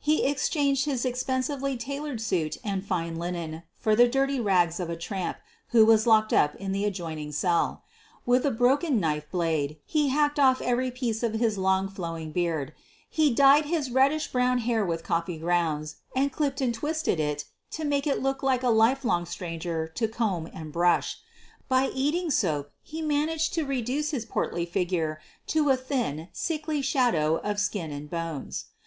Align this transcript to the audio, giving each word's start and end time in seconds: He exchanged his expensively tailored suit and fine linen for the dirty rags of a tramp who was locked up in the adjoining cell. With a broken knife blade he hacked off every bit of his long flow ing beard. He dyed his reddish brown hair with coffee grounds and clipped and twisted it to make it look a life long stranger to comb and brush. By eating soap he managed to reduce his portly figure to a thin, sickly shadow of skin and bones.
He 0.00 0.24
exchanged 0.24 0.86
his 0.86 1.04
expensively 1.04 1.76
tailored 1.76 2.22
suit 2.22 2.56
and 2.64 2.82
fine 2.82 3.16
linen 3.16 3.64
for 3.76 3.94
the 3.94 4.08
dirty 4.08 4.40
rags 4.40 4.80
of 4.80 4.88
a 4.88 4.96
tramp 4.96 5.36
who 5.72 5.84
was 5.84 6.06
locked 6.06 6.32
up 6.32 6.54
in 6.54 6.72
the 6.72 6.86
adjoining 6.86 7.32
cell. 7.32 7.82
With 8.24 8.46
a 8.46 8.50
broken 8.50 8.98
knife 8.98 9.30
blade 9.30 9.76
he 9.84 10.08
hacked 10.08 10.40
off 10.40 10.62
every 10.62 10.90
bit 10.90 11.22
of 11.22 11.34
his 11.34 11.58
long 11.58 11.86
flow 11.90 12.16
ing 12.16 12.32
beard. 12.32 12.72
He 13.10 13.30
dyed 13.34 13.66
his 13.66 13.90
reddish 13.90 14.32
brown 14.32 14.60
hair 14.60 14.86
with 14.86 15.04
coffee 15.04 15.36
grounds 15.36 15.96
and 16.16 16.32
clipped 16.32 16.62
and 16.62 16.72
twisted 16.72 17.20
it 17.20 17.44
to 17.72 17.84
make 17.84 18.06
it 18.06 18.22
look 18.22 18.40
a 18.42 18.70
life 18.70 19.04
long 19.04 19.26
stranger 19.26 19.86
to 19.86 20.08
comb 20.08 20.46
and 20.54 20.72
brush. 20.72 21.18
By 21.68 21.88
eating 21.92 22.30
soap 22.30 22.70
he 22.80 23.02
managed 23.02 23.52
to 23.52 23.66
reduce 23.66 24.12
his 24.12 24.24
portly 24.24 24.64
figure 24.64 25.20
to 25.48 25.68
a 25.68 25.76
thin, 25.76 26.28
sickly 26.32 26.80
shadow 26.80 27.36
of 27.44 27.60
skin 27.60 27.90
and 27.92 28.08
bones. 28.08 28.68